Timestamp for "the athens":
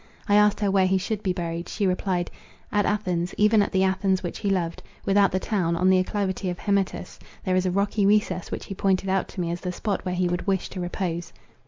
3.71-4.23